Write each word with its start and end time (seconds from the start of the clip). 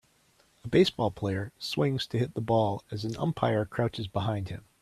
A 0.63 0.67
baseball 0.67 1.11
player 1.11 1.53
swings 1.59 2.07
to 2.07 2.17
hit 2.17 2.33
the 2.33 2.41
ball 2.41 2.83
as 2.89 3.05
an 3.05 3.15
umpire 3.17 3.65
crouches 3.65 4.07
behind 4.07 4.49
him. 4.49 4.65